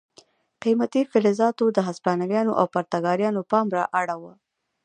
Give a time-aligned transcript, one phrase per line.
[0.63, 4.33] قیمتي فلزاتو د هسپانویانو او پرتګالیانو پام را اړاوه.